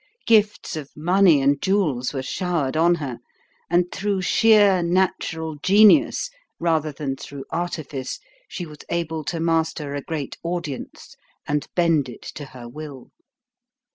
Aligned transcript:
Gifts 0.25 0.75
of 0.75 0.89
money 0.97 1.43
and 1.43 1.61
jewels 1.61 2.11
were 2.11 2.23
showered 2.23 2.75
on 2.75 2.95
her, 2.95 3.19
and 3.69 3.91
through 3.91 4.23
sheer 4.23 4.81
natural 4.81 5.57
genius 5.61 6.31
rather 6.57 6.91
than 6.91 7.15
through 7.15 7.45
artifice 7.51 8.17
she 8.47 8.65
was 8.65 8.79
able 8.89 9.23
to 9.25 9.39
master 9.39 9.93
a 9.93 10.01
great 10.01 10.39
audience 10.41 11.15
and 11.47 11.67
bend 11.75 12.09
it 12.09 12.23
to 12.23 12.45
her 12.45 12.67
will. 12.67 13.11